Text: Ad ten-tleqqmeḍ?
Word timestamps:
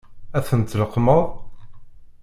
Ad 0.37 0.43
ten-tleqqmeḍ? 0.47 1.23